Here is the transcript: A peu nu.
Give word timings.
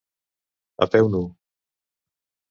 A 0.85 0.87
peu 0.93 1.09
nu. 1.13 1.21